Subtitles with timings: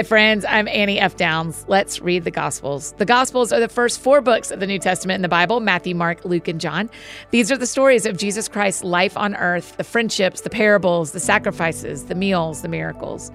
[0.00, 0.46] Hi, friends.
[0.48, 1.18] I'm Annie F.
[1.18, 1.62] Downs.
[1.68, 2.94] Let's read the Gospels.
[2.96, 5.94] The Gospels are the first four books of the New Testament in the Bible Matthew,
[5.94, 6.88] Mark, Luke, and John.
[7.32, 11.20] These are the stories of Jesus Christ's life on earth the friendships, the parables, the
[11.20, 13.30] sacrifices, the meals, the miracles.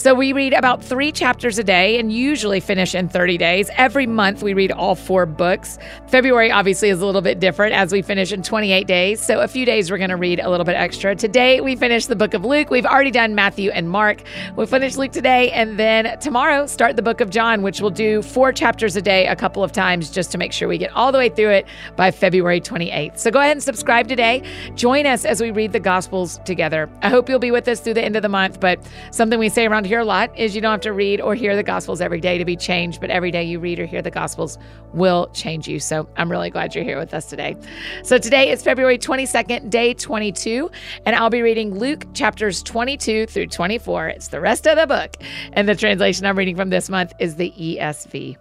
[0.00, 3.68] So we read about three chapters a day and usually finish in 30 days.
[3.76, 5.78] Every month we read all four books.
[6.08, 9.20] February obviously is a little bit different as we finish in 28 days.
[9.20, 11.14] So a few days we're going to read a little bit extra.
[11.14, 12.70] Today we finish the book of Luke.
[12.70, 14.22] We've already done Matthew and Mark.
[14.56, 18.22] We'll finish Luke today and then tomorrow start the book of John, which we'll do
[18.22, 21.12] four chapters a day a couple of times just to make sure we get all
[21.12, 23.18] the way through it by February 28th.
[23.18, 24.44] So go ahead and subscribe today.
[24.76, 26.88] Join us as we read the Gospels together.
[27.02, 29.50] I hope you'll be with us through the end of the month, but something we
[29.50, 32.00] say around here a lot is you don't have to read or hear the Gospels
[32.00, 34.56] every day to be changed, but every day you read or hear the Gospels
[34.94, 35.80] will change you.
[35.80, 37.56] So I'm really glad you're here with us today.
[38.04, 40.70] So today is February 22nd, day 22,
[41.06, 44.10] and I'll be reading Luke chapters 22 through 24.
[44.10, 45.16] It's the rest of the book.
[45.54, 48.36] And the translation I'm reading from this month is the ESV.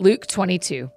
[0.00, 0.90] Luke 22.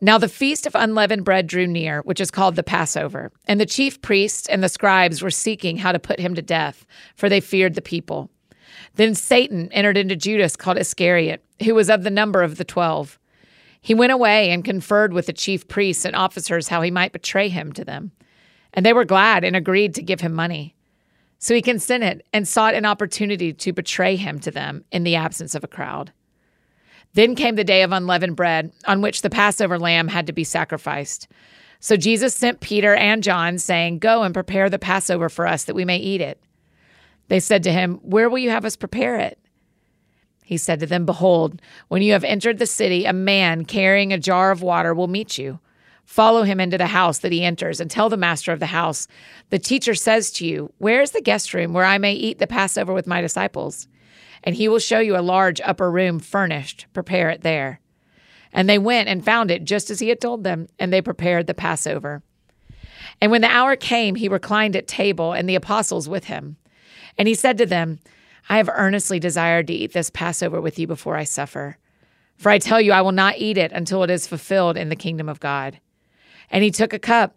[0.00, 3.66] Now the feast of unleavened bread drew near, which is called the Passover, and the
[3.66, 7.40] chief priests and the scribes were seeking how to put him to death, for they
[7.40, 8.30] feared the people.
[8.94, 13.18] Then Satan entered into Judas, called Iscariot, who was of the number of the twelve.
[13.80, 17.48] He went away and conferred with the chief priests and officers how he might betray
[17.48, 18.12] him to them.
[18.74, 20.76] And they were glad and agreed to give him money.
[21.38, 25.54] So he consented and sought an opportunity to betray him to them in the absence
[25.54, 26.12] of a crowd.
[27.18, 30.44] Then came the day of unleavened bread, on which the Passover lamb had to be
[30.44, 31.26] sacrificed.
[31.80, 35.74] So Jesus sent Peter and John, saying, Go and prepare the Passover for us, that
[35.74, 36.40] we may eat it.
[37.26, 39.36] They said to him, Where will you have us prepare it?
[40.44, 44.18] He said to them, Behold, when you have entered the city, a man carrying a
[44.20, 45.58] jar of water will meet you.
[46.04, 49.08] Follow him into the house that he enters, and tell the master of the house,
[49.50, 52.46] The teacher says to you, Where is the guest room where I may eat the
[52.46, 53.88] Passover with my disciples?
[54.44, 56.86] And he will show you a large upper room furnished.
[56.92, 57.80] Prepare it there.
[58.52, 61.46] And they went and found it just as he had told them, and they prepared
[61.46, 62.22] the Passover.
[63.20, 66.56] And when the hour came, he reclined at table, and the apostles with him.
[67.16, 67.98] And he said to them,
[68.48, 71.76] I have earnestly desired to eat this Passover with you before I suffer.
[72.36, 74.96] For I tell you, I will not eat it until it is fulfilled in the
[74.96, 75.80] kingdom of God.
[76.50, 77.36] And he took a cup,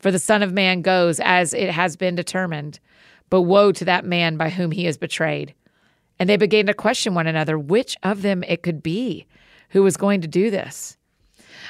[0.00, 2.80] For the Son of Man goes as it has been determined
[3.30, 5.54] but woe to that man by whom he is betrayed.
[6.18, 9.26] And they began to question one another which of them it could be
[9.70, 10.98] who was going to do this.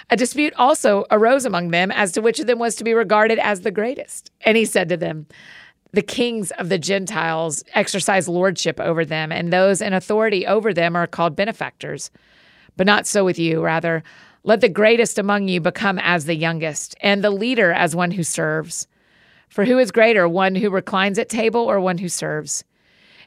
[0.09, 3.39] A dispute also arose among them as to which of them was to be regarded
[3.39, 4.33] as the greatest.
[4.41, 5.27] And he said to them,
[5.93, 10.97] The kings of the Gentiles exercise lordship over them, and those in authority over them
[10.97, 12.11] are called benefactors.
[12.77, 13.63] But not so with you.
[13.63, 14.03] Rather,
[14.43, 18.23] let the greatest among you become as the youngest, and the leader as one who
[18.23, 18.87] serves.
[19.49, 22.65] For who is greater, one who reclines at table or one who serves?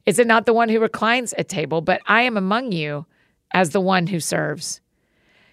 [0.06, 3.06] Is it not the one who reclines at table, but I am among you
[3.52, 4.82] as the one who serves?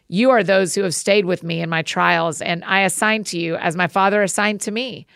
[0.08, 3.38] You are those who have stayed with me in my trials, and I assign to
[3.38, 5.06] you, as my Father assigned to me,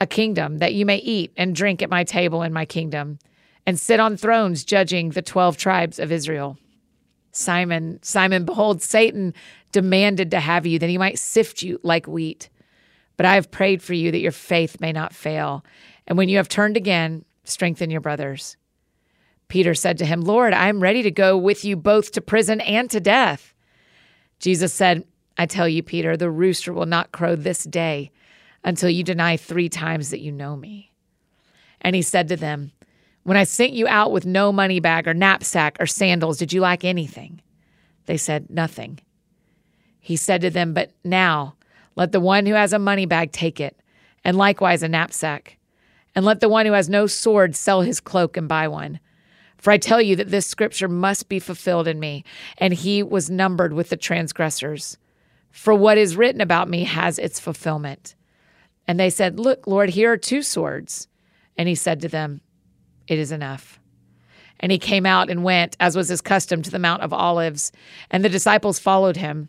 [0.00, 3.18] a kingdom that you may eat and drink at my table in my kingdom,
[3.66, 6.58] and sit on thrones judging the twelve tribes of Israel.
[7.32, 9.34] Simon, Simon, behold, Satan
[9.74, 12.48] demanded to have you that he might sift you like wheat.
[13.16, 15.64] But I have prayed for you that your faith may not fail.
[16.06, 18.56] And when you have turned again, strengthen your brothers.
[19.48, 22.60] Peter said to him, Lord, I am ready to go with you both to prison
[22.60, 23.52] and to death.
[24.38, 25.04] Jesus said,
[25.36, 28.12] I tell you, Peter, the rooster will not crow this day
[28.62, 30.92] until you deny three times that you know me.
[31.80, 32.70] And he said to them,
[33.24, 36.60] When I sent you out with no money bag or knapsack or sandals, did you
[36.60, 37.42] lack anything?
[38.06, 39.00] They said, Nothing.
[40.04, 41.56] He said to them, But now,
[41.96, 43.74] let the one who has a money bag take it,
[44.22, 45.56] and likewise a knapsack.
[46.14, 49.00] And let the one who has no sword sell his cloak and buy one.
[49.56, 52.22] For I tell you that this scripture must be fulfilled in me.
[52.58, 54.98] And he was numbered with the transgressors.
[55.50, 58.14] For what is written about me has its fulfillment.
[58.86, 61.08] And they said, Look, Lord, here are two swords.
[61.56, 62.42] And he said to them,
[63.08, 63.80] It is enough.
[64.60, 67.72] And he came out and went, as was his custom, to the Mount of Olives.
[68.10, 69.48] And the disciples followed him.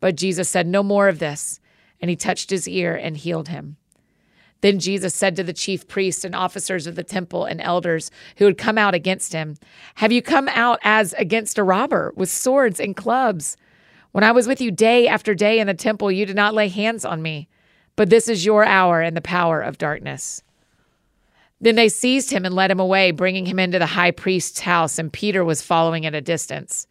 [0.00, 1.60] But Jesus said, No more of this.
[2.00, 3.76] And he touched his ear and healed him.
[4.60, 8.44] Then Jesus said to the chief priests and officers of the temple and elders who
[8.44, 9.56] had come out against him,
[9.96, 13.56] Have you come out as against a robber with swords and clubs?
[14.12, 16.68] When I was with you day after day in the temple, you did not lay
[16.68, 17.48] hands on me.
[17.94, 20.42] But this is your hour and the power of darkness.
[21.60, 24.98] Then they seized him and led him away, bringing him into the high priest's house,
[24.98, 26.86] and Peter was following at a distance.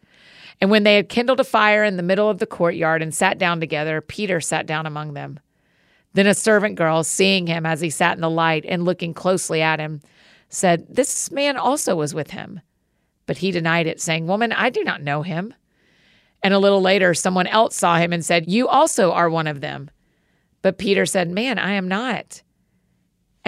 [0.60, 3.38] And when they had kindled a fire in the middle of the courtyard and sat
[3.38, 5.38] down together, Peter sat down among them.
[6.14, 9.62] Then a servant girl, seeing him as he sat in the light and looking closely
[9.62, 10.00] at him,
[10.48, 12.60] said, This man also was with him.
[13.26, 15.54] But he denied it, saying, Woman, I do not know him.
[16.42, 19.60] And a little later, someone else saw him and said, You also are one of
[19.60, 19.90] them.
[20.62, 22.42] But Peter said, Man, I am not.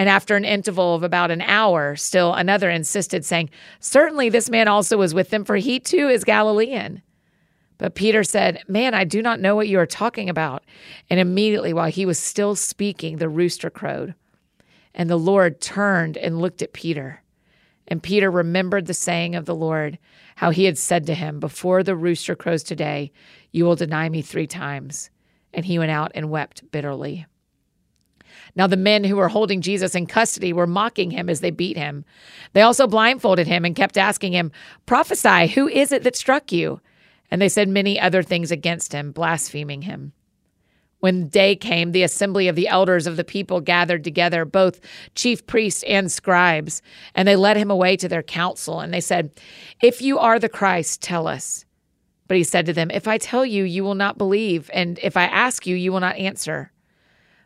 [0.01, 4.67] And after an interval of about an hour, still another insisted, saying, Certainly this man
[4.67, 7.03] also was with them, for he too is Galilean.
[7.77, 10.63] But Peter said, Man, I do not know what you are talking about.
[11.11, 14.15] And immediately, while he was still speaking, the rooster crowed.
[14.95, 17.21] And the Lord turned and looked at Peter.
[17.87, 19.99] And Peter remembered the saying of the Lord,
[20.37, 23.11] how he had said to him, Before the rooster crows today,
[23.51, 25.11] you will deny me three times.
[25.53, 27.27] And he went out and wept bitterly.
[28.55, 31.77] Now, the men who were holding Jesus in custody were mocking him as they beat
[31.77, 32.03] him.
[32.53, 34.51] They also blindfolded him and kept asking him,
[34.85, 36.81] Prophesy, who is it that struck you?
[37.29, 40.11] And they said many other things against him, blaspheming him.
[40.99, 44.79] When day came, the assembly of the elders of the people gathered together, both
[45.15, 46.81] chief priests and scribes,
[47.15, 48.79] and they led him away to their council.
[48.79, 49.31] And they said,
[49.81, 51.65] If you are the Christ, tell us.
[52.27, 55.17] But he said to them, If I tell you, you will not believe, and if
[55.17, 56.71] I ask you, you will not answer.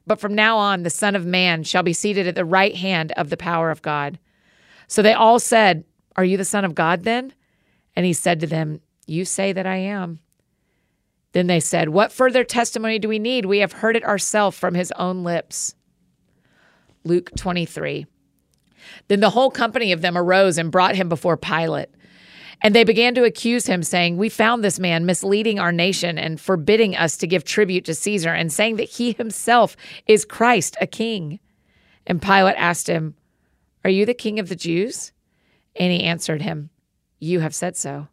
[0.07, 3.11] But from now on, the Son of Man shall be seated at the right hand
[3.13, 4.19] of the power of God.
[4.87, 5.83] So they all said,
[6.15, 7.33] Are you the Son of God then?
[7.95, 10.19] And he said to them, you say that I am.
[11.33, 13.45] Then they said, What further testimony do we need?
[13.45, 15.75] We have heard it ourselves from his own lips.
[17.03, 18.05] Luke 23.
[19.07, 21.89] Then the whole company of them arose and brought him before Pilate.
[22.61, 26.39] And they began to accuse him, saying, We found this man misleading our nation and
[26.39, 29.75] forbidding us to give tribute to Caesar, and saying that he himself
[30.07, 31.39] is Christ, a king.
[32.07, 33.15] And Pilate asked him,
[33.83, 35.11] Are you the king of the Jews?
[35.75, 36.69] And he answered him,
[37.19, 38.07] You have said so.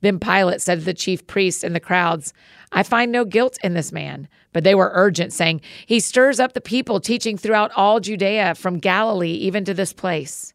[0.00, 2.32] Then Pilate said to the chief priests and the crowds,
[2.70, 4.28] I find no guilt in this man.
[4.52, 8.78] But they were urgent, saying, He stirs up the people, teaching throughout all Judea, from
[8.78, 10.54] Galilee even to this place.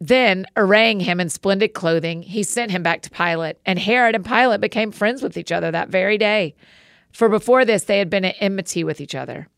[0.00, 3.56] Then, arraying him in splendid clothing, he sent him back to Pilate.
[3.66, 6.54] And Herod and Pilate became friends with each other that very day.
[7.12, 9.48] For before this, they had been at enmity with each other.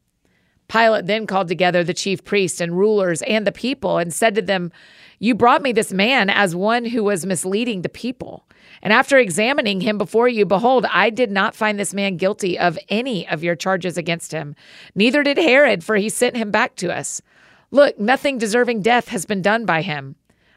[0.69, 4.43] Pilate then called together the chief priests and rulers and the people and said to
[4.43, 4.71] them,
[5.19, 8.47] You brought me this man as one who was misleading the people.
[8.81, 12.79] And after examining him before you, behold, I did not find this man guilty of
[12.89, 14.55] any of your charges against him.
[14.95, 17.21] Neither did Herod, for he sent him back to us.
[17.73, 20.15] Look, nothing deserving death has been done by him.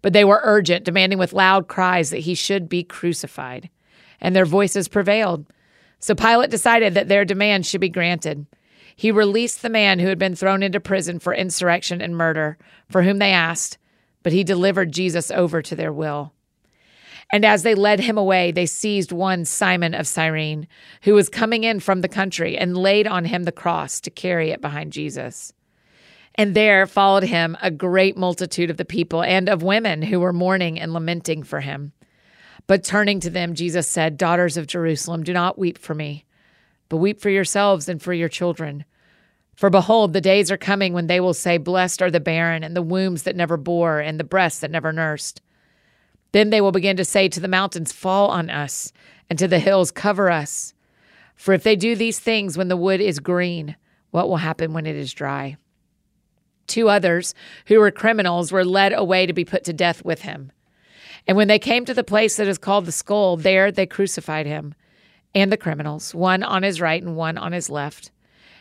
[0.00, 3.68] But they were urgent, demanding with loud cries that he should be crucified.
[4.20, 5.46] And their voices prevailed.
[5.98, 8.46] So Pilate decided that their demand should be granted.
[8.96, 12.58] He released the man who had been thrown into prison for insurrection and murder,
[12.88, 13.78] for whom they asked,
[14.22, 16.32] but he delivered Jesus over to their will.
[17.32, 20.68] And as they led him away, they seized one Simon of Cyrene,
[21.02, 24.50] who was coming in from the country, and laid on him the cross to carry
[24.50, 25.54] it behind Jesus.
[26.34, 30.32] And there followed him a great multitude of the people and of women who were
[30.32, 31.92] mourning and lamenting for him.
[32.66, 36.24] But turning to them, Jesus said, Daughters of Jerusalem, do not weep for me,
[36.88, 38.84] but weep for yourselves and for your children.
[39.54, 42.74] For behold, the days are coming when they will say, Blessed are the barren, and
[42.74, 45.42] the wombs that never bore, and the breasts that never nursed.
[46.32, 48.92] Then they will begin to say to the mountains, Fall on us,
[49.28, 50.72] and to the hills, Cover us.
[51.34, 53.76] For if they do these things when the wood is green,
[54.10, 55.56] what will happen when it is dry?
[56.72, 57.34] Two others,
[57.66, 60.50] who were criminals, were led away to be put to death with him.
[61.26, 64.46] And when they came to the place that is called the skull, there they crucified
[64.46, 64.74] him
[65.34, 68.10] and the criminals, one on his right and one on his left.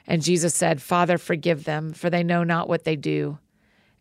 [0.06, 3.38] And Jesus said, Father, forgive them, for they know not what they do.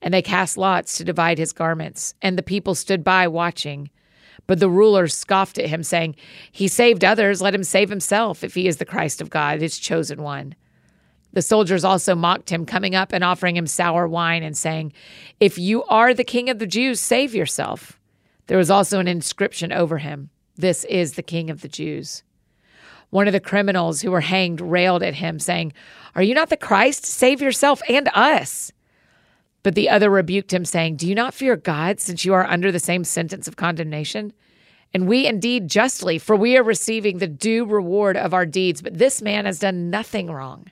[0.03, 3.91] And they cast lots to divide his garments, and the people stood by watching.
[4.49, 6.17] But the rulers scoffed at him, saying,
[6.51, 9.79] He saved others, let him save himself, if he is the Christ of God, his
[9.79, 10.57] chosen one.
[11.33, 14.93] The soldiers also mocked him, coming up and offering him sour wine, and saying,
[15.39, 18.01] If you are the king of the Jews, save yourself.
[18.47, 22.25] There was also an inscription over him This is the king of the Jews.
[23.11, 25.73] One of the criminals who were hanged railed at him, saying,
[26.15, 27.05] Are you not the Christ?
[27.05, 28.73] Save yourself and us.
[29.63, 32.73] But the other rebuked him, saying, Do you not fear God, since you are under
[32.73, 34.33] the same sentence of condemnation?
[34.93, 38.99] And we indeed justly, for we are receiving the due reward of our deeds, but
[38.99, 40.67] this man has done nothing wrong.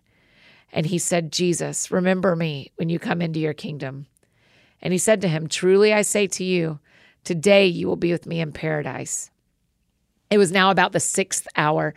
[0.72, 4.06] And he said, Jesus, remember me when you come into your kingdom.
[4.80, 6.78] And he said to him, Truly I say to you,
[7.24, 9.30] today you will be with me in paradise.
[10.30, 11.94] It was now about the sixth hour,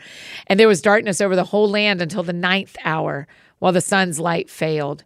[0.48, 3.28] and there was darkness over the whole land until the ninth hour,
[3.60, 5.04] while the sun's light failed,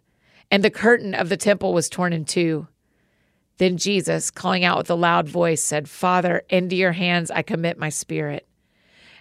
[0.50, 2.68] and the curtain of the temple was torn in two.
[3.58, 7.78] Then Jesus, calling out with a loud voice, said, Father, into your hands I commit
[7.78, 8.46] my spirit.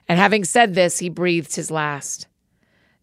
[0.07, 2.27] And having said this, he breathed his last.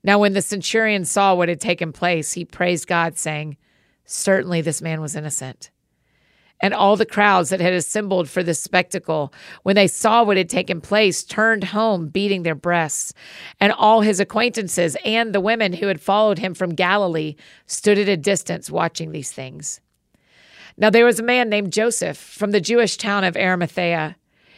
[0.05, 3.57] Now, when the centurion saw what had taken place, he praised God, saying,
[4.05, 5.71] Certainly this man was innocent
[6.63, 10.49] and all the crowds that had assembled for this spectacle, when they saw what had
[10.49, 13.13] taken place, turned home, beating their breasts.
[13.59, 17.35] And all his acquaintances and the women who had followed him from Galilee
[17.67, 19.81] stood at a distance watching these things.
[20.77, 24.17] Now there was a man named Joseph from the Jewish town of Arimathea.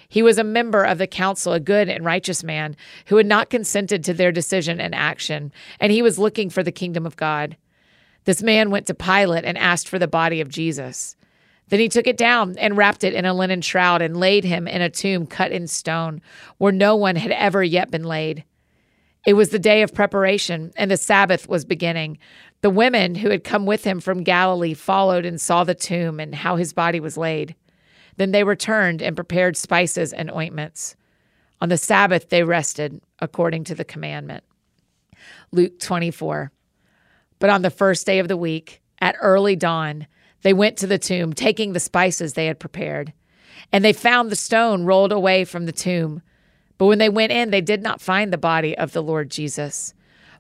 [0.09, 3.51] He was a member of the council, a good and righteous man who had not
[3.51, 7.57] consented to their decision and action, and he was looking for the kingdom of God.
[8.25, 11.17] This man went to Pilate and asked for the body of Jesus.
[11.69, 14.69] Then he took it down and wrapped it in a linen shroud and laid him
[14.69, 16.21] in a tomb cut in stone,
[16.59, 18.45] where no one had ever yet been laid.
[19.27, 22.19] It was the day of preparation, and the Sabbath was beginning.
[22.61, 26.35] The women who had come with him from Galilee followed and saw the tomb and
[26.35, 27.55] how his body was laid.
[28.17, 30.97] Then they returned and prepared spices and ointments.
[31.61, 34.45] On the Sabbath they rested, according to the commandment.
[35.53, 36.53] Luke 24.
[37.39, 40.07] But on the first day of the week, at early dawn,
[40.43, 43.13] they went to the tomb, taking the spices they had prepared.
[43.73, 46.23] And they found the stone rolled away from the tomb.
[46.77, 49.95] But when they went in, they did not find the body of the Lord Jesus.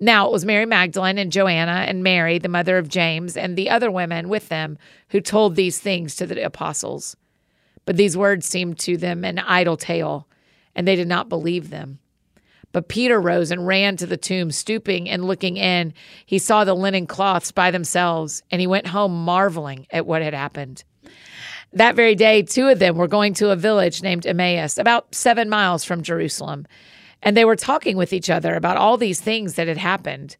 [0.00, 3.68] Now it was Mary Magdalene and Joanna and Mary, the mother of James, and the
[3.68, 4.78] other women with them
[5.10, 7.16] who told these things to the apostles.
[7.84, 10.26] But these words seemed to them an idle tale
[10.74, 11.98] and they did not believe them.
[12.72, 15.92] But Peter rose and ran to the tomb, stooping and looking in.
[16.24, 20.34] He saw the linen cloths by themselves, and he went home marveling at what had
[20.34, 20.84] happened.
[21.72, 25.48] That very day, two of them were going to a village named Emmaus, about seven
[25.48, 26.66] miles from Jerusalem,
[27.22, 30.36] and they were talking with each other about all these things that had happened.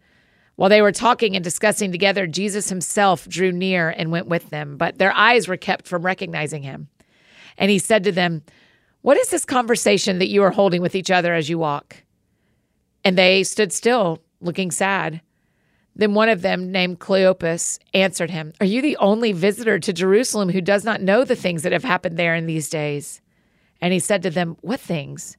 [0.56, 4.76] While they were talking and discussing together, Jesus himself drew near and went with them,
[4.76, 6.88] but their eyes were kept from recognizing him.
[7.56, 8.42] And he said to them,
[9.02, 12.04] what is this conversation that you are holding with each other as you walk?
[13.02, 15.22] And they stood still, looking sad.
[15.96, 20.50] Then one of them, named Cleopas, answered him, Are you the only visitor to Jerusalem
[20.50, 23.22] who does not know the things that have happened there in these days?
[23.80, 25.38] And he said to them, What things?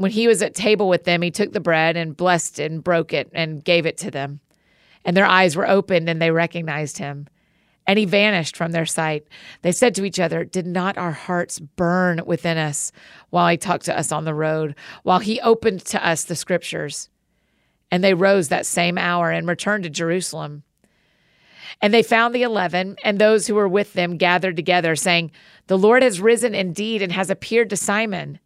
[0.00, 3.12] When he was at table with them, he took the bread and blessed and broke
[3.12, 4.40] it and gave it to them.
[5.04, 7.26] And their eyes were opened and they recognized him.
[7.86, 9.26] And he vanished from their sight.
[9.60, 12.92] They said to each other, Did not our hearts burn within us
[13.28, 17.10] while he talked to us on the road, while he opened to us the scriptures?
[17.90, 20.62] And they rose that same hour and returned to Jerusalem.
[21.82, 25.30] And they found the eleven and those who were with them gathered together, saying,
[25.66, 28.38] The Lord has risen indeed and has appeared to Simon.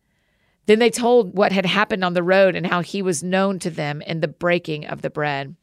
[0.67, 3.71] Then they told what had happened on the road and how he was known to
[3.71, 5.57] them in the breaking of the bread.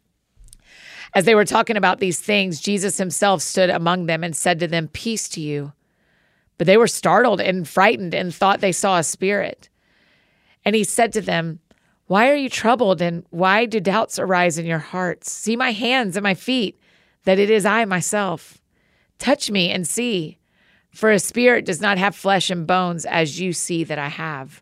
[1.14, 4.68] As they were talking about these things, Jesus himself stood among them and said to
[4.68, 5.74] them, Peace to you.
[6.58, 9.70] But they were startled and frightened and thought they saw a spirit.
[10.64, 11.60] And he said to them,
[12.06, 15.32] Why are you troubled and why do doubts arise in your hearts?
[15.32, 16.80] See my hands and my feet
[17.24, 18.62] that it is I myself.
[19.20, 20.38] Touch me and see,
[20.92, 24.62] for a spirit does not have flesh and bones as you see that I have.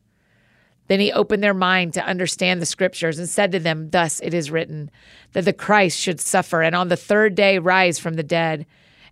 [0.91, 4.33] Then he opened their mind to understand the scriptures and said to them, Thus it
[4.33, 4.91] is written,
[5.31, 8.65] that the Christ should suffer and on the third day rise from the dead,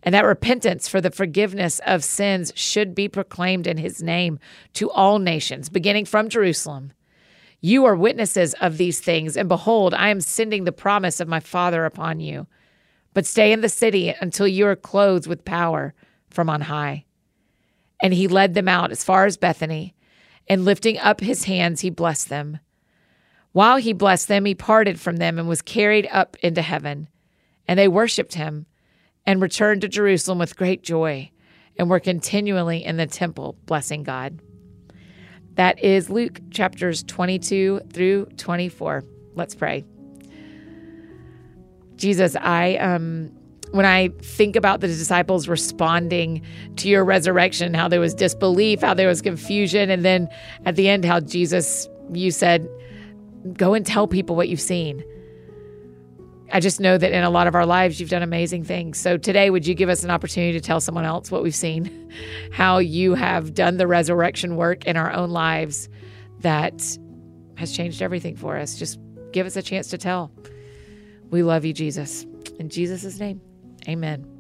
[0.04, 4.40] and that repentance for the forgiveness of sins should be proclaimed in his name
[4.74, 6.92] to all nations, beginning from Jerusalem.
[7.62, 11.40] You are witnesses of these things, and behold, I am sending the promise of my
[11.40, 12.48] Father upon you
[13.14, 15.94] but stay in the city until you are clothed with power
[16.30, 17.06] from on high.
[18.04, 19.96] And he led them out as far as Bethany,
[20.50, 22.60] and lifting up his hands, he blessed them.
[23.52, 27.08] While he blessed them, he parted from them and was carried up into heaven.
[27.68, 28.66] And they worshiped him
[29.26, 31.32] and returned to Jerusalem with great joy
[31.78, 34.40] and were continually in the temple blessing God.
[35.54, 39.04] That is Luke chapters 22 through 24.
[39.36, 39.86] Let's pray.
[41.96, 43.32] Jesus, I um
[43.72, 46.42] when I think about the disciples responding
[46.78, 50.28] to your resurrection, how there was disbelief, how there was confusion, and then
[50.66, 52.68] at the end, how Jesus, you said,
[53.54, 55.04] go and tell people what you've seen.
[56.52, 58.98] I just know that in a lot of our lives, you've done amazing things.
[58.98, 62.12] So today, would you give us an opportunity to tell someone else what we've seen,
[62.52, 65.90] how you have done the resurrection work in our own lives
[66.40, 66.98] that
[67.58, 68.80] has changed everything for us?
[68.80, 69.00] Just
[69.32, 70.32] give us a chance to tell.
[71.30, 72.26] We love you, Jesus.
[72.58, 73.42] In Jesus' name,
[73.88, 74.39] amen.